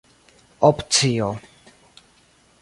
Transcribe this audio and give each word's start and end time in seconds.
opcio 0.69 1.27